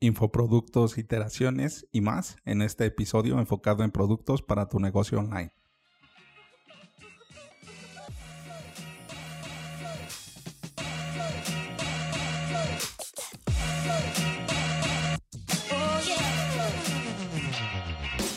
infoproductos, 0.00 0.98
iteraciones 0.98 1.86
y 1.92 2.00
más 2.00 2.36
en 2.44 2.62
este 2.62 2.84
episodio 2.86 3.38
enfocado 3.38 3.82
en 3.82 3.90
productos 3.90 4.42
para 4.42 4.68
tu 4.68 4.80
negocio 4.80 5.18
online. 5.18 5.52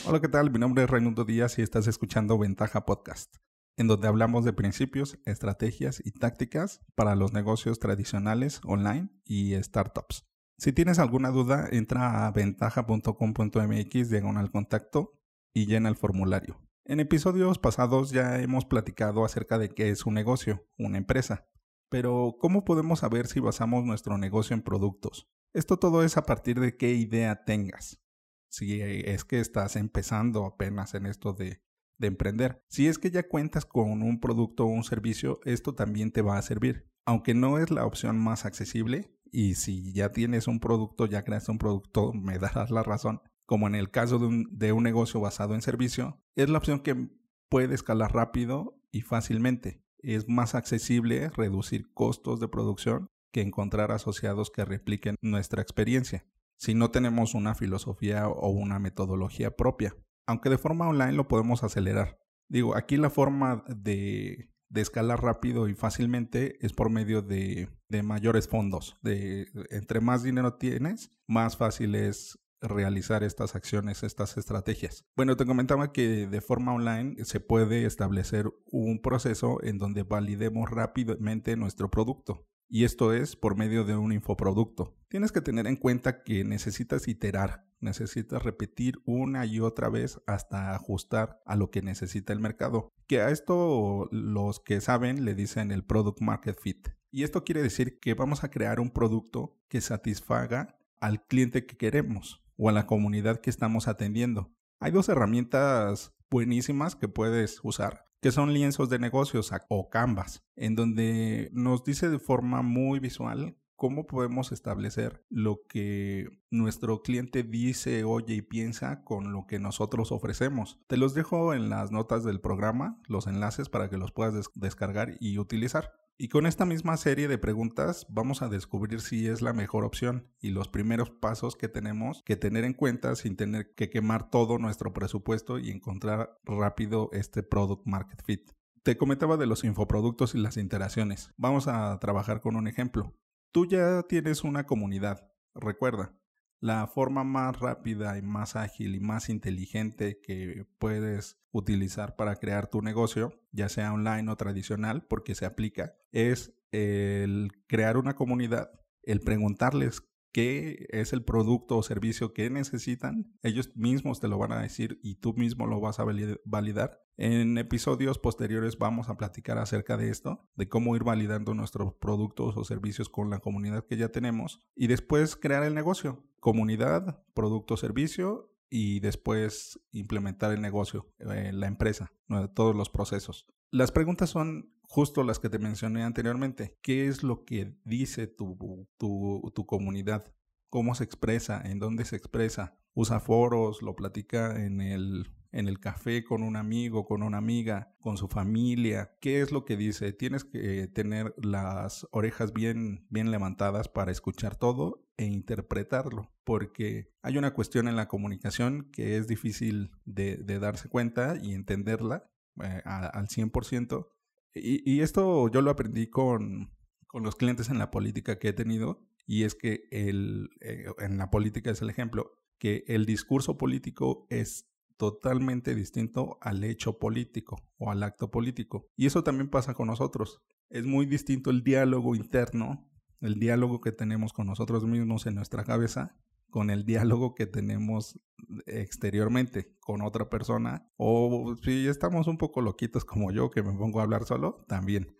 Hola, 0.05 0.21
¿qué 0.21 0.27
tal? 0.27 0.49
Mi 0.49 0.57
nombre 0.57 0.83
es 0.83 0.89
Raimundo 0.89 1.23
Díaz 1.23 1.59
y 1.59 1.61
estás 1.61 1.85
escuchando 1.85 2.39
Ventaja 2.39 2.83
Podcast, 2.83 3.35
en 3.77 3.87
donde 3.87 4.07
hablamos 4.07 4.43
de 4.43 4.53
principios, 4.53 5.19
estrategias 5.25 6.01
y 6.03 6.11
tácticas 6.11 6.81
para 6.95 7.15
los 7.15 7.31
negocios 7.31 7.77
tradicionales, 7.77 8.59
online 8.63 9.11
y 9.23 9.53
startups. 9.61 10.28
Si 10.59 10.73
tienes 10.73 10.99
alguna 10.99 11.29
duda, 11.29 11.69
entra 11.71 12.27
a 12.27 12.31
ventaja.com.mx 12.31 14.09
diagonal 14.09 14.51
contacto 14.51 15.13
y 15.53 15.67
llena 15.67 15.87
el 15.87 15.95
formulario. 15.95 16.61
En 16.83 16.99
episodios 16.99 17.59
pasados 17.59 18.11
ya 18.11 18.41
hemos 18.41 18.65
platicado 18.65 19.23
acerca 19.23 19.57
de 19.57 19.69
qué 19.69 19.89
es 19.89 20.05
un 20.05 20.15
negocio, 20.15 20.67
una 20.77 20.97
empresa. 20.97 21.47
Pero, 21.87 22.35
¿cómo 22.41 22.65
podemos 22.65 22.99
saber 22.99 23.27
si 23.27 23.39
basamos 23.39 23.85
nuestro 23.85 24.17
negocio 24.17 24.53
en 24.53 24.61
productos? 24.61 25.29
Esto 25.53 25.79
todo 25.79 26.03
es 26.03 26.17
a 26.17 26.25
partir 26.25 26.59
de 26.59 26.75
qué 26.75 26.93
idea 26.93 27.45
tengas 27.45 28.01
si 28.49 28.81
es 28.81 29.23
que 29.23 29.39
estás 29.39 29.77
empezando 29.77 30.45
apenas 30.45 30.93
en 30.93 31.05
esto 31.05 31.31
de, 31.31 31.63
de 31.99 32.07
emprender. 32.07 32.65
Si 32.67 32.87
es 32.87 32.97
que 32.99 33.11
ya 33.11 33.29
cuentas 33.29 33.65
con 33.65 34.01
un 34.01 34.19
producto 34.19 34.65
o 34.65 34.69
un 34.69 34.83
servicio, 34.83 35.39
esto 35.45 35.73
también 35.73 36.11
te 36.11 36.21
va 36.21 36.37
a 36.37 36.41
servir. 36.41 36.89
Aunque 37.05 37.33
no 37.33 37.59
es 37.59 37.71
la 37.71 37.85
opción 37.85 38.19
más 38.19 38.45
accesible, 38.45 39.15
y 39.31 39.55
si 39.55 39.93
ya 39.93 40.11
tienes 40.11 40.47
un 40.47 40.59
producto, 40.59 41.05
ya 41.05 41.23
creaste 41.23 41.51
un 41.51 41.57
producto, 41.57 42.13
me 42.13 42.37
darás 42.39 42.71
la 42.71 42.83
razón. 42.83 43.21
Como 43.45 43.67
en 43.67 43.75
el 43.75 43.89
caso 43.89 44.19
de 44.19 44.27
un, 44.27 44.47
de 44.51 44.71
un 44.71 44.83
negocio 44.83 45.19
basado 45.19 45.55
en 45.55 45.61
servicio, 45.61 46.21
es 46.35 46.49
la 46.49 46.57
opción 46.57 46.81
que 46.81 47.09
puede 47.49 47.75
escalar 47.75 48.13
rápido 48.13 48.79
y 48.91 49.01
fácilmente. 49.01 49.83
Es 49.99 50.27
más 50.27 50.55
accesible 50.55 51.29
reducir 51.29 51.91
costos 51.93 52.39
de 52.39 52.47
producción 52.47 53.07
que 53.31 53.41
encontrar 53.41 53.91
asociados 53.91 54.51
que 54.51 54.65
repliquen 54.65 55.15
nuestra 55.21 55.61
experiencia 55.61 56.25
si 56.59 56.73
no 56.73 56.91
tenemos 56.91 57.33
una 57.35 57.55
filosofía 57.55 58.27
o 58.27 58.49
una 58.49 58.79
metodología 58.79 59.55
propia. 59.55 59.95
Aunque 60.27 60.49
de 60.49 60.57
forma 60.57 60.87
online 60.87 61.13
lo 61.13 61.27
podemos 61.27 61.63
acelerar. 61.63 62.19
Digo, 62.49 62.75
aquí 62.75 62.97
la 62.97 63.09
forma 63.09 63.63
de, 63.67 64.51
escalar 64.73 65.21
rápido 65.21 65.67
y 65.67 65.75
fácilmente 65.75 66.57
es 66.65 66.73
por 66.73 66.89
medio 66.89 67.21
de, 67.21 67.69
de 67.87 68.03
mayores 68.03 68.47
fondos. 68.47 68.97
De, 69.01 69.47
entre 69.69 69.99
más 70.01 70.23
dinero 70.23 70.55
tienes, 70.55 71.11
más 71.27 71.57
fácil 71.57 71.95
es 71.95 72.39
realizar 72.61 73.23
estas 73.23 73.55
acciones, 73.55 74.03
estas 74.03 74.37
estrategias. 74.37 75.05
Bueno, 75.15 75.37
te 75.37 75.45
comentaba 75.45 75.93
que 75.93 76.27
de 76.27 76.41
forma 76.41 76.73
online 76.73 77.23
se 77.23 77.39
puede 77.39 77.85
establecer 77.85 78.51
un 78.65 79.01
proceso 79.01 79.63
en 79.63 79.77
donde 79.77 80.03
validemos 80.03 80.69
rápidamente 80.69 81.55
nuestro 81.55 81.89
producto 81.89 82.45
y 82.69 82.83
esto 82.83 83.13
es 83.13 83.35
por 83.35 83.55
medio 83.55 83.83
de 83.83 83.97
un 83.97 84.13
infoproducto. 84.13 84.95
Tienes 85.09 85.31
que 85.31 85.41
tener 85.41 85.65
en 85.65 85.75
cuenta 85.75 86.23
que 86.23 86.43
necesitas 86.43 87.07
iterar, 87.07 87.65
necesitas 87.79 88.43
repetir 88.43 89.01
una 89.05 89.45
y 89.45 89.59
otra 89.59 89.89
vez 89.89 90.21
hasta 90.27 90.75
ajustar 90.75 91.41
a 91.45 91.55
lo 91.55 91.71
que 91.71 91.81
necesita 91.81 92.31
el 92.31 92.39
mercado. 92.39 92.89
Que 93.07 93.21
a 93.21 93.31
esto 93.31 94.07
los 94.11 94.59
que 94.59 94.81
saben 94.81 95.25
le 95.25 95.33
dicen 95.33 95.71
el 95.71 95.83
product 95.83 96.21
market 96.21 96.59
fit. 96.61 96.89
Y 97.11 97.23
esto 97.23 97.43
quiere 97.43 97.63
decir 97.63 97.99
que 97.99 98.13
vamos 98.13 98.43
a 98.43 98.51
crear 98.51 98.79
un 98.79 98.91
producto 98.91 99.57
que 99.67 99.81
satisfaga 99.81 100.77
al 101.01 101.25
cliente 101.25 101.65
que 101.65 101.75
queremos 101.75 102.43
o 102.55 102.69
a 102.69 102.71
la 102.71 102.85
comunidad 102.85 103.41
que 103.41 103.49
estamos 103.49 103.87
atendiendo. 103.87 104.53
Hay 104.79 104.91
dos 104.91 105.09
herramientas 105.09 106.13
buenísimas 106.29 106.95
que 106.95 107.07
puedes 107.07 107.59
usar 107.63 108.08
que 108.21 108.31
son 108.31 108.53
lienzos 108.53 108.89
de 108.89 108.99
negocios 108.99 109.51
o 109.69 109.89
canvas, 109.89 110.43
en 110.55 110.75
donde 110.75 111.49
nos 111.53 111.83
dice 111.83 112.09
de 112.09 112.19
forma 112.19 112.61
muy 112.61 112.99
visual 112.99 113.57
cómo 113.79 114.07
podemos 114.07 114.51
establecer 114.51 115.25
lo 115.29 115.61
que 115.69 116.27
nuestro 116.51 117.01
cliente 117.01 117.43
dice, 117.43 118.03
oye 118.03 118.35
y 118.35 118.41
piensa 118.41 119.05
con 119.05 119.31
lo 119.31 119.47
que 119.47 119.57
nosotros 119.57 120.11
ofrecemos. 120.11 120.79
Te 120.87 120.97
los 120.97 121.13
dejo 121.13 121.53
en 121.53 121.69
las 121.69 121.89
notas 121.89 122.25
del 122.25 122.41
programa, 122.41 123.01
los 123.07 123.25
enlaces 123.25 123.69
para 123.69 123.89
que 123.89 123.97
los 123.97 124.11
puedas 124.11 124.49
descargar 124.53 125.15
y 125.21 125.37
utilizar. 125.37 125.93
Y 126.21 126.27
con 126.27 126.45
esta 126.45 126.65
misma 126.65 126.97
serie 126.97 127.29
de 127.29 127.37
preguntas 127.37 128.05
vamos 128.09 128.41
a 128.41 128.49
descubrir 128.49 128.99
si 128.99 129.29
es 129.29 129.41
la 129.41 129.53
mejor 129.53 129.85
opción 129.85 130.27
y 130.41 130.49
los 130.49 130.67
primeros 130.67 131.09
pasos 131.09 131.55
que 131.55 131.69
tenemos 131.69 132.23
que 132.25 132.35
tener 132.35 132.65
en 132.65 132.73
cuenta 132.73 133.15
sin 133.15 133.37
tener 133.37 133.73
que 133.73 133.89
quemar 133.89 134.29
todo 134.29 134.57
nuestro 134.57 134.91
presupuesto 134.91 135.59
y 135.59 135.69
encontrar 135.69 136.37
rápido 136.43 137.09
este 137.13 137.41
product 137.41 137.87
market 137.87 138.21
fit. 138.25 138.51
Te 138.83 138.97
comentaba 138.97 139.37
de 139.37 139.45
los 139.45 139.63
infoproductos 139.63 140.35
y 140.35 140.39
las 140.39 140.57
interacciones. 140.57 141.31
Vamos 141.37 141.69
a 141.69 141.97
trabajar 141.99 142.41
con 142.41 142.57
un 142.57 142.67
ejemplo. 142.67 143.15
Tú 143.53 143.65
ya 143.65 144.03
tienes 144.03 144.43
una 144.43 144.65
comunidad. 144.65 145.31
Recuerda, 145.55 146.18
la 146.59 146.87
forma 146.87 147.23
más 147.23 147.59
rápida 147.59 148.17
y 148.17 148.21
más 148.21 148.55
ágil 148.55 148.95
y 148.95 148.99
más 148.99 149.29
inteligente 149.29 150.19
que 150.21 150.65
puedes 150.77 151.37
utilizar 151.51 152.15
para 152.15 152.35
crear 152.35 152.67
tu 152.67 152.81
negocio, 152.81 153.39
ya 153.51 153.69
sea 153.69 153.93
online 153.93 154.29
o 154.29 154.35
tradicional, 154.35 155.05
porque 155.07 155.35
se 155.35 155.45
aplica, 155.45 155.95
es 156.11 156.53
el 156.71 157.51
crear 157.67 157.97
una 157.97 158.15
comunidad, 158.15 158.71
el 159.03 159.21
preguntarles 159.21 160.03
qué 160.31 160.87
es 160.89 161.13
el 161.13 161.23
producto 161.23 161.77
o 161.77 161.83
servicio 161.83 162.33
que 162.33 162.49
necesitan, 162.49 163.33
ellos 163.43 163.75
mismos 163.75 164.19
te 164.19 164.27
lo 164.27 164.37
van 164.37 164.51
a 164.51 164.61
decir 164.61 164.99
y 165.03 165.15
tú 165.15 165.33
mismo 165.33 165.67
lo 165.67 165.79
vas 165.79 165.99
a 165.99 166.05
validar. 166.45 167.01
En 167.17 167.57
episodios 167.57 168.17
posteriores 168.17 168.77
vamos 168.77 169.09
a 169.09 169.17
platicar 169.17 169.57
acerca 169.57 169.97
de 169.97 170.09
esto, 170.09 170.47
de 170.55 170.69
cómo 170.69 170.95
ir 170.95 171.03
validando 171.03 171.53
nuestros 171.53 171.93
productos 171.93 172.55
o 172.55 172.63
servicios 172.63 173.09
con 173.09 173.29
la 173.29 173.39
comunidad 173.39 173.85
que 173.85 173.97
ya 173.97 174.09
tenemos 174.09 174.61
y 174.75 174.87
después 174.87 175.35
crear 175.35 175.63
el 175.63 175.75
negocio. 175.75 176.23
Comunidad, 176.39 177.21
producto, 177.33 177.75
servicio 177.75 178.55
y 178.69 179.01
después 179.01 179.81
implementar 179.91 180.53
el 180.53 180.61
negocio, 180.61 181.11
eh, 181.19 181.51
la 181.53 181.67
empresa, 181.67 182.13
todos 182.53 182.75
los 182.75 182.89
procesos. 182.89 183.47
Las 183.71 183.91
preguntas 183.91 184.29
son 184.29 184.73
justo 184.89 185.23
las 185.23 185.39
que 185.39 185.49
te 185.49 185.59
mencioné 185.59 186.03
anteriormente. 186.03 186.77
¿Qué 186.81 187.07
es 187.07 187.23
lo 187.23 187.45
que 187.45 187.77
dice 187.85 188.27
tu, 188.27 188.57
tu, 188.97 189.65
comunidad? 189.65 190.33
¿Cómo 190.69 190.95
se 190.95 191.03
expresa? 191.03 191.61
¿En 191.63 191.79
dónde 191.79 192.03
se 192.05 192.15
expresa? 192.15 192.77
¿Usa 192.93 193.19
foros? 193.19 193.81
¿Lo 193.81 193.95
platica 193.95 194.61
en 194.65 194.81
el 194.81 195.31
en 195.51 195.67
el 195.67 195.79
café 195.79 196.23
con 196.23 196.43
un 196.43 196.55
amigo, 196.55 197.05
con 197.05 197.23
una 197.23 197.37
amiga, 197.37 197.95
con 197.99 198.17
su 198.17 198.27
familia. 198.27 199.17
¿Qué 199.19 199.41
es 199.41 199.51
lo 199.51 199.65
que 199.65 199.77
dice? 199.77 200.13
Tienes 200.13 200.43
que 200.43 200.87
tener 200.87 201.33
las 201.37 202.07
orejas 202.11 202.53
bien, 202.53 203.07
bien 203.09 203.31
levantadas 203.31 203.89
para 203.89 204.11
escuchar 204.11 204.55
todo 204.55 205.07
e 205.17 205.25
interpretarlo, 205.25 206.31
porque 206.43 207.11
hay 207.21 207.37
una 207.37 207.53
cuestión 207.53 207.87
en 207.87 207.95
la 207.95 208.07
comunicación 208.07 208.89
que 208.91 209.17
es 209.17 209.27
difícil 209.27 209.91
de, 210.05 210.37
darse 210.59 210.87
cuenta 210.87 211.35
y 211.41 211.53
entenderla 211.53 212.29
eh, 212.61 212.81
al 212.85 213.27
100%. 213.27 214.07
Y, 214.53 214.89
y, 214.89 215.01
esto 215.01 215.49
yo 215.49 215.61
lo 215.61 215.71
aprendí 215.71 216.07
con, 216.07 216.71
con 217.07 217.23
los 217.23 217.35
clientes 217.35 217.69
en 217.69 217.77
la 217.77 217.91
política 217.91 218.39
que 218.39 218.49
he 218.49 218.53
tenido, 218.53 219.01
y 219.25 219.43
es 219.43 219.55
que 219.55 219.83
el, 219.91 220.49
eh, 220.61 220.85
en 220.99 221.17
la 221.17 221.29
política 221.29 221.69
es 221.71 221.81
el 221.81 221.89
ejemplo, 221.89 222.31
que 222.57 222.83
el 222.87 223.05
discurso 223.05 223.57
político 223.57 224.25
es 224.29 224.67
totalmente 224.97 225.75
distinto 225.75 226.37
al 226.41 226.63
hecho 226.63 226.99
político 226.99 227.63
o 227.77 227.89
al 227.91 228.03
acto 228.03 228.31
político. 228.31 228.89
Y 228.97 229.05
eso 229.05 229.23
también 229.23 229.49
pasa 229.49 229.73
con 229.73 229.87
nosotros. 229.87 230.41
Es 230.69 230.85
muy 230.85 231.05
distinto 231.05 231.51
el 231.51 231.63
diálogo 231.63 232.15
interno, 232.15 232.89
el 233.21 233.39
diálogo 233.39 233.81
que 233.81 233.91
tenemos 233.91 234.33
con 234.33 234.47
nosotros 234.47 234.85
mismos 234.85 235.25
en 235.25 235.35
nuestra 235.35 235.63
cabeza, 235.63 236.17
con 236.49 236.69
el 236.69 236.85
diálogo 236.85 237.35
que 237.35 237.45
tenemos 237.45 238.19
exteriormente 238.65 239.77
con 239.79 240.01
otra 240.01 240.29
persona. 240.29 240.91
O 240.97 241.55
si 241.63 241.87
estamos 241.87 242.27
un 242.27 242.37
poco 242.37 242.61
loquitos 242.61 243.05
como 243.05 243.31
yo, 243.31 243.49
que 243.49 243.63
me 243.63 243.73
pongo 243.73 243.99
a 243.99 244.03
hablar 244.03 244.25
solo, 244.25 244.65
también. 244.67 245.15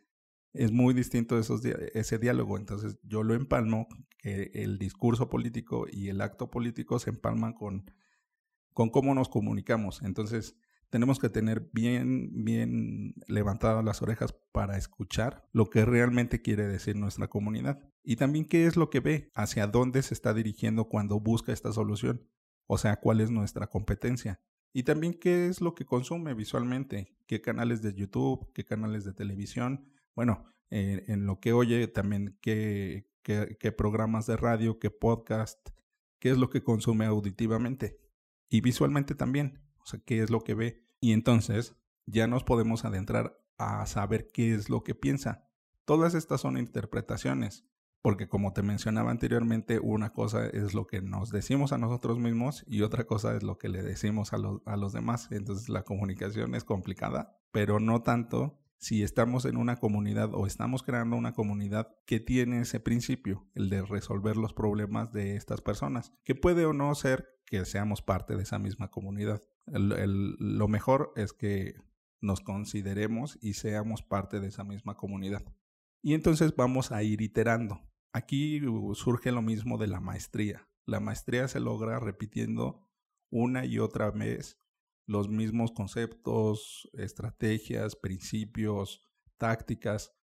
Es 0.53 0.71
muy 0.71 0.93
distinto 0.93 1.37
esos 1.37 1.63
ese 1.65 2.17
diálogo. 2.17 2.57
Entonces 2.57 2.99
yo 3.03 3.23
lo 3.23 3.35
empalmo, 3.35 3.87
que 4.17 4.51
el 4.53 4.77
discurso 4.77 5.29
político 5.29 5.85
y 5.89 6.09
el 6.09 6.21
acto 6.21 6.49
político 6.49 6.99
se 6.99 7.11
empalman 7.11 7.53
con 7.53 7.85
con 8.79 8.89
cómo 8.89 9.13
nos 9.13 9.27
comunicamos. 9.27 10.01
Entonces, 10.03 10.55
tenemos 10.89 11.19
que 11.19 11.29
tener 11.29 11.69
bien, 11.71 12.43
bien 12.43 13.13
levantadas 13.27 13.83
las 13.83 14.01
orejas 14.01 14.33
para 14.51 14.77
escuchar 14.77 15.47
lo 15.51 15.69
que 15.69 15.85
realmente 15.85 16.41
quiere 16.41 16.67
decir 16.67 16.95
nuestra 16.95 17.27
comunidad. 17.27 17.79
Y 18.03 18.15
también 18.15 18.45
qué 18.45 18.65
es 18.65 18.75
lo 18.75 18.89
que 18.89 18.99
ve, 18.99 19.31
hacia 19.33 19.67
dónde 19.67 20.01
se 20.01 20.13
está 20.13 20.33
dirigiendo 20.33 20.85
cuando 20.89 21.19
busca 21.19 21.53
esta 21.53 21.71
solución. 21.71 22.27
O 22.67 22.77
sea, 22.77 22.99
cuál 22.99 23.21
es 23.21 23.29
nuestra 23.31 23.67
competencia. 23.67 24.39
Y 24.73 24.83
también 24.83 25.13
qué 25.13 25.47
es 25.47 25.61
lo 25.61 25.73
que 25.73 25.85
consume 25.85 26.33
visualmente, 26.33 27.15
qué 27.27 27.41
canales 27.41 27.81
de 27.81 27.93
YouTube, 27.93 28.51
qué 28.53 28.65
canales 28.65 29.03
de 29.03 29.13
televisión. 29.13 29.91
Bueno, 30.15 30.45
eh, 30.69 31.05
en 31.07 31.25
lo 31.25 31.39
que 31.39 31.53
oye 31.53 31.87
también 31.87 32.37
qué, 32.41 33.07
qué, 33.23 33.57
qué 33.59 33.71
programas 33.71 34.27
de 34.27 34.37
radio, 34.37 34.77
qué 34.79 34.91
podcast, 34.91 35.69
qué 36.19 36.29
es 36.29 36.37
lo 36.37 36.49
que 36.49 36.63
consume 36.63 37.05
auditivamente 37.05 37.99
y 38.49 38.61
visualmente 38.61 39.15
también, 39.15 39.59
sea, 39.89 39.99
qué 40.05 40.21
es 40.21 40.29
lo 40.29 40.41
que 40.41 40.53
ve. 40.53 40.83
Y 41.01 41.13
entonces 41.13 41.75
ya 42.05 42.27
nos 42.27 42.43
podemos 42.43 42.85
adentrar 42.85 43.37
a 43.57 43.85
saber 43.85 44.31
qué 44.31 44.53
es 44.53 44.69
lo 44.69 44.83
que 44.83 44.95
piensa. 44.95 45.47
Todas 45.85 46.13
estas 46.13 46.41
son 46.41 46.57
interpretaciones, 46.57 47.65
porque 48.01 48.29
como 48.29 48.53
te 48.53 48.63
mencionaba 48.63 49.11
anteriormente, 49.11 49.79
una 49.79 50.13
cosa 50.13 50.47
es 50.47 50.73
lo 50.73 50.87
que 50.87 51.01
nos 51.01 51.31
decimos 51.31 51.73
a 51.73 51.77
nosotros 51.77 52.19
mismos 52.19 52.63
y 52.67 52.81
otra 52.81 53.05
cosa 53.05 53.35
es 53.35 53.43
lo 53.43 53.57
que 53.57 53.69
le 53.69 53.81
decimos 53.81 54.33
a, 54.33 54.37
a 54.65 54.77
los 54.77 54.93
demás. 54.93 55.27
Entonces 55.31 55.69
la 55.69 55.83
comunicación 55.83 56.55
es 56.55 56.63
complicada, 56.63 57.37
pero 57.51 57.79
no 57.79 58.01
tanto 58.01 58.59
si 58.79 59.03
estamos 59.03 59.43
en 59.43 59.57
una 59.57 59.75
comunidad 59.75 60.33
o 60.33 60.47
estamos 60.47 60.83
creando 60.83 61.17
una 61.17 61.33
comunidad 61.33 61.95
que 62.05 62.19
tiene 62.19 62.61
ese 62.61 62.79
principio, 62.79 63.45
el 63.53 63.69
de 63.69 63.81
resolver 63.81 64.37
los 64.37 64.53
problemas 64.53 65.11
de 65.11 65.35
estas 65.35 65.61
personas, 65.61 66.13
que 66.23 66.33
puede 66.33 66.65
o 66.65 66.73
no 66.73 66.95
ser 66.95 67.27
que 67.45 67.65
seamos 67.65 68.01
parte 68.01 68.35
de 68.35 68.43
esa 68.43 68.57
misma 68.57 68.89
comunidad. 68.89 69.41
lo 69.67 70.67
mejor 70.67 71.11
es 71.15 71.33
que 71.33 71.75
nos 72.21 72.39
consideremos 72.39 73.37
y 73.41 73.53
seamos 73.53 74.01
parte 74.01 74.39
de 74.39 74.47
esa 74.47 74.63
misma 74.63 74.95
comunidad. 74.95 75.43
Y 76.01 76.13
entonces 76.13 76.55
vamos 76.55 76.91
a 76.91 77.03
ir 77.03 77.21
iterando. 77.21 77.81
Aquí 78.13 78.61
surge 78.93 79.31
lo 79.31 79.41
mismo 79.41 79.77
de 79.77 79.87
la 79.87 79.99
maestría. 79.99 80.67
La 80.85 80.99
maestría 80.99 81.47
se 81.47 81.59
logra 81.59 81.99
repitiendo 81.99 82.87
una 83.29 83.65
y 83.65 83.79
otra 83.79 84.09
vez 84.09 84.57
los 85.09 85.27
mismos 85.27 85.71
conceptos, 85.71 86.87
estrategias, 86.93 87.95
principios, 87.95 89.01
tácticas. 89.37 90.13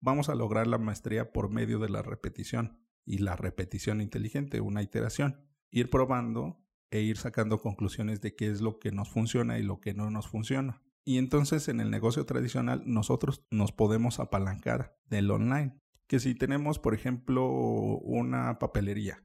Vamos 0.00 0.30
a 0.30 0.34
lograr 0.34 0.66
la 0.66 0.78
maestría 0.78 1.30
por 1.30 1.50
medio 1.50 1.78
de 1.78 1.90
la 1.90 2.00
repetición 2.00 2.80
y 3.04 3.18
la 3.18 3.36
repetición 3.36 4.00
inteligente, 4.00 4.62
una 4.62 4.82
iteración. 4.82 5.46
Ir 5.70 5.90
probando 5.90 6.64
e 6.90 7.02
ir 7.02 7.18
sacando 7.18 7.60
conclusiones 7.60 8.22
de 8.22 8.34
qué 8.34 8.50
es 8.50 8.62
lo 8.62 8.78
que 8.78 8.92
nos 8.92 9.10
funciona 9.10 9.58
y 9.58 9.62
lo 9.62 9.78
que 9.78 9.92
no 9.92 10.10
nos 10.10 10.26
funciona. 10.26 10.82
Y 11.04 11.18
entonces 11.18 11.68
en 11.68 11.80
el 11.80 11.90
negocio 11.90 12.24
tradicional 12.24 12.82
nosotros 12.86 13.44
nos 13.50 13.72
podemos 13.72 14.20
apalancar 14.20 14.98
del 15.04 15.30
online. 15.30 15.78
Que 16.06 16.18
si 16.18 16.34
tenemos, 16.34 16.78
por 16.78 16.94
ejemplo, 16.94 17.46
una 17.46 18.58
papelería 18.58 19.22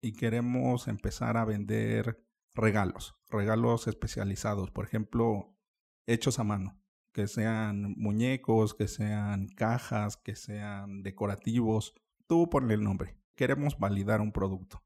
y 0.00 0.12
queremos 0.12 0.86
empezar 0.86 1.36
a 1.36 1.44
vender 1.44 2.24
regalos, 2.56 3.14
regalos 3.28 3.86
especializados, 3.86 4.70
por 4.70 4.84
ejemplo, 4.84 5.54
hechos 6.06 6.38
a 6.38 6.44
mano, 6.44 6.80
que 7.12 7.28
sean 7.28 7.94
muñecos, 7.96 8.74
que 8.74 8.88
sean 8.88 9.48
cajas, 9.48 10.16
que 10.16 10.34
sean 10.34 11.02
decorativos, 11.02 11.94
tú 12.26 12.50
ponle 12.50 12.74
el 12.74 12.82
nombre. 12.82 13.16
Queremos 13.36 13.78
validar 13.78 14.20
un 14.20 14.32
producto. 14.32 14.82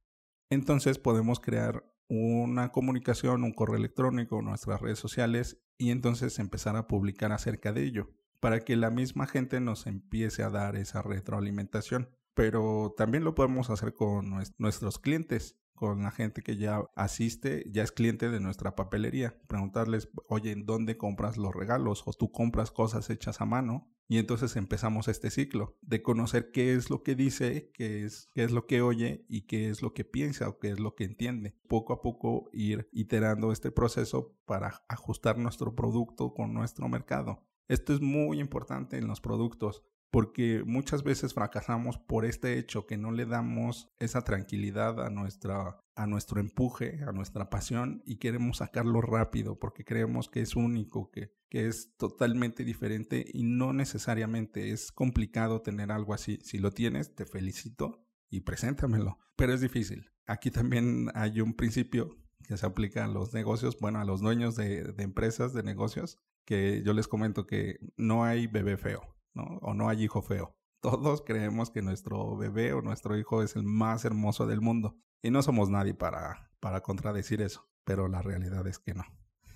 Entonces 0.50 0.98
podemos 0.98 1.40
crear 1.40 1.84
una 2.08 2.72
comunicación, 2.72 3.44
un 3.44 3.52
correo 3.52 3.76
electrónico, 3.76 4.42
nuestras 4.42 4.80
redes 4.80 4.98
sociales 4.98 5.62
y 5.78 5.90
entonces 5.90 6.38
empezar 6.40 6.76
a 6.76 6.88
publicar 6.88 7.32
acerca 7.32 7.72
de 7.72 7.84
ello 7.84 8.10
para 8.40 8.60
que 8.60 8.74
la 8.74 8.90
misma 8.90 9.26
gente 9.26 9.60
nos 9.60 9.86
empiece 9.86 10.42
a 10.42 10.50
dar 10.50 10.74
esa 10.74 11.02
retroalimentación. 11.02 12.10
Pero 12.34 12.94
también 12.96 13.24
lo 13.24 13.34
podemos 13.34 13.70
hacer 13.70 13.94
con 13.94 14.30
nuestros 14.58 14.98
clientes 14.98 15.60
con 15.80 16.02
la 16.02 16.10
gente 16.10 16.42
que 16.42 16.58
ya 16.58 16.84
asiste, 16.94 17.64
ya 17.72 17.82
es 17.82 17.90
cliente 17.90 18.28
de 18.28 18.38
nuestra 18.38 18.76
papelería. 18.76 19.40
Preguntarles, 19.48 20.10
oye, 20.28 20.52
¿en 20.52 20.66
dónde 20.66 20.98
compras 20.98 21.38
los 21.38 21.54
regalos? 21.54 22.02
O 22.04 22.12
tú 22.12 22.30
compras 22.30 22.70
cosas 22.70 23.08
hechas 23.08 23.40
a 23.40 23.46
mano. 23.46 23.90
Y 24.06 24.18
entonces 24.18 24.56
empezamos 24.56 25.08
este 25.08 25.30
ciclo 25.30 25.78
de 25.80 26.02
conocer 26.02 26.50
qué 26.50 26.74
es 26.74 26.90
lo 26.90 27.02
que 27.02 27.14
dice, 27.14 27.70
qué 27.72 28.04
es, 28.04 28.28
qué 28.34 28.44
es 28.44 28.50
lo 28.50 28.66
que 28.66 28.82
oye 28.82 29.24
y 29.26 29.46
qué 29.46 29.70
es 29.70 29.80
lo 29.80 29.94
que 29.94 30.04
piensa 30.04 30.50
o 30.50 30.58
qué 30.58 30.68
es 30.68 30.80
lo 30.80 30.94
que 30.94 31.04
entiende. 31.04 31.56
Poco 31.66 31.94
a 31.94 32.02
poco 32.02 32.50
ir 32.52 32.90
iterando 32.92 33.50
este 33.50 33.70
proceso 33.70 34.36
para 34.44 34.84
ajustar 34.86 35.38
nuestro 35.38 35.74
producto 35.74 36.34
con 36.34 36.52
nuestro 36.52 36.90
mercado. 36.90 37.46
Esto 37.68 37.94
es 37.94 38.02
muy 38.02 38.38
importante 38.38 38.98
en 38.98 39.06
los 39.06 39.22
productos 39.22 39.82
porque 40.10 40.62
muchas 40.66 41.02
veces 41.02 41.34
fracasamos 41.34 41.98
por 41.98 42.24
este 42.24 42.58
hecho 42.58 42.86
que 42.86 42.96
no 42.96 43.12
le 43.12 43.26
damos 43.26 43.88
esa 43.98 44.22
tranquilidad 44.22 45.04
a 45.04 45.10
nuestra 45.10 45.80
a 46.00 46.06
nuestro 46.06 46.40
empuje, 46.40 47.00
a 47.06 47.12
nuestra 47.12 47.50
pasión 47.50 48.02
y 48.06 48.16
queremos 48.16 48.58
sacarlo 48.58 49.02
rápido 49.02 49.58
porque 49.58 49.84
creemos 49.84 50.30
que 50.30 50.40
es 50.40 50.56
único, 50.56 51.10
que, 51.10 51.34
que 51.50 51.66
es 51.66 51.94
totalmente 51.98 52.64
diferente 52.64 53.26
y 53.30 53.42
no 53.42 53.74
necesariamente 53.74 54.70
es 54.70 54.92
complicado 54.92 55.60
tener 55.60 55.92
algo 55.92 56.14
así. 56.14 56.38
Si 56.42 56.58
lo 56.58 56.70
tienes, 56.70 57.14
te 57.14 57.26
felicito 57.26 58.06
y 58.30 58.40
preséntamelo, 58.40 59.18
pero 59.36 59.52
es 59.52 59.60
difícil. 59.60 60.10
Aquí 60.26 60.50
también 60.50 61.10
hay 61.14 61.42
un 61.42 61.52
principio 61.52 62.16
que 62.48 62.56
se 62.56 62.64
aplica 62.64 63.04
a 63.04 63.08
los 63.08 63.34
negocios, 63.34 63.76
bueno, 63.78 64.00
a 64.00 64.06
los 64.06 64.22
dueños 64.22 64.56
de, 64.56 64.84
de 64.84 65.02
empresas, 65.02 65.52
de 65.52 65.62
negocios, 65.62 66.18
que 66.46 66.82
yo 66.82 66.94
les 66.94 67.08
comento 67.08 67.46
que 67.46 67.78
no 67.98 68.24
hay 68.24 68.46
bebé 68.46 68.78
feo 68.78 69.19
o 69.34 69.74
no 69.74 69.88
hay 69.88 70.04
hijo 70.04 70.22
feo. 70.22 70.56
Todos 70.80 71.22
creemos 71.22 71.70
que 71.70 71.82
nuestro 71.82 72.36
bebé 72.36 72.72
o 72.72 72.80
nuestro 72.80 73.18
hijo 73.18 73.42
es 73.42 73.54
el 73.54 73.64
más 73.64 74.04
hermoso 74.06 74.46
del 74.46 74.62
mundo. 74.62 74.96
Y 75.22 75.30
no 75.30 75.42
somos 75.42 75.68
nadie 75.68 75.92
para, 75.92 76.50
para 76.58 76.80
contradecir 76.80 77.42
eso, 77.42 77.68
pero 77.84 78.08
la 78.08 78.22
realidad 78.22 78.66
es 78.66 78.78
que 78.78 78.94
no. 78.94 79.04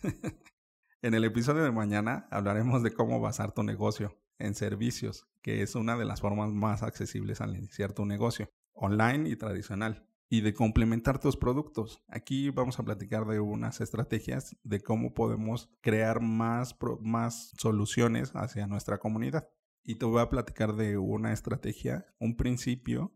en 1.02 1.14
el 1.14 1.24
episodio 1.24 1.64
de 1.64 1.72
mañana 1.72 2.28
hablaremos 2.30 2.82
de 2.82 2.92
cómo 2.92 3.20
basar 3.20 3.52
tu 3.52 3.62
negocio 3.62 4.18
en 4.38 4.54
servicios, 4.54 5.26
que 5.40 5.62
es 5.62 5.74
una 5.74 5.96
de 5.96 6.04
las 6.04 6.20
formas 6.20 6.50
más 6.50 6.82
accesibles 6.82 7.40
al 7.40 7.56
iniciar 7.56 7.94
tu 7.94 8.04
negocio, 8.04 8.50
online 8.74 9.30
y 9.30 9.36
tradicional, 9.36 10.06
y 10.28 10.42
de 10.42 10.52
complementar 10.52 11.18
tus 11.18 11.38
productos. 11.38 12.02
Aquí 12.08 12.50
vamos 12.50 12.78
a 12.78 12.82
platicar 12.82 13.24
de 13.24 13.40
unas 13.40 13.80
estrategias 13.80 14.56
de 14.62 14.80
cómo 14.82 15.14
podemos 15.14 15.70
crear 15.80 16.20
más, 16.20 16.76
más 17.00 17.52
soluciones 17.56 18.32
hacia 18.34 18.66
nuestra 18.66 18.98
comunidad 18.98 19.48
y 19.84 19.96
te 19.96 20.06
voy 20.06 20.20
a 20.20 20.30
platicar 20.30 20.74
de 20.74 20.96
una 20.96 21.32
estrategia, 21.32 22.06
un 22.18 22.36
principio 22.36 23.12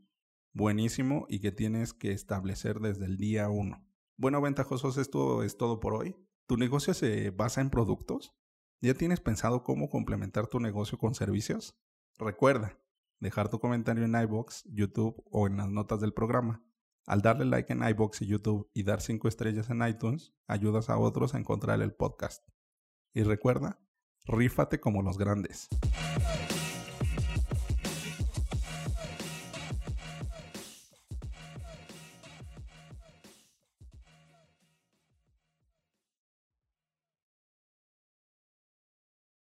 buenísimo 0.53 1.27
y 1.29 1.41
que 1.41 1.51
tienes 1.51 1.95
que 1.95 2.13
establecer 2.13 2.81
desde 2.81 3.07
el 3.07 3.17
día 3.17 3.49
uno. 3.49 3.87
Bueno, 4.17 4.41
ventajosos, 4.41 4.99
esto 4.99 5.43
es 5.43 5.57
todo 5.57 5.81
por 5.81 5.95
hoy. 5.95 6.17
¿Tu 6.47 6.57
negocio 6.57 6.93
se 6.93 7.31
basa 7.31 7.61
en 7.61 7.71
productos? 7.71 8.35
¿Ya 8.81 8.95
tienes 8.95 9.21
pensado 9.21 9.65
cómo 9.65 9.89
complementar 9.89 10.47
tu 10.47 10.61
negocio 10.61 10.99
con 10.99 11.15
servicios? 11.15 11.75
Recuerda, 12.19 12.79
dejar 13.21 13.49
tu 13.49 13.61
comentario 13.61 14.05
en 14.05 14.15
iBox, 14.15 14.65
YouTube 14.67 15.23
o 15.31 15.47
en 15.47 15.57
las 15.57 15.71
notas 15.71 16.01
del 16.01 16.13
programa. 16.13 16.65
Al 17.07 17.23
darle 17.23 17.47
like 17.47 17.73
en 17.73 17.83
iBox 17.83 18.21
y 18.23 18.27
YouTube 18.27 18.71
y 18.75 18.83
dar 18.83 19.01
5 19.01 19.29
estrellas 19.29 19.71
en 19.71 19.87
iTunes, 19.87 20.35
ayudas 20.47 20.91
a 20.91 20.99
otros 20.99 21.35
a 21.35 21.39
encontrar 21.39 21.81
el 21.81 21.95
podcast. 21.95 22.47
Y 23.15 23.23
recuerda, 23.23 23.81
rífate 24.27 24.79
como 24.81 25.03
los 25.03 25.17
grandes. 25.17 25.69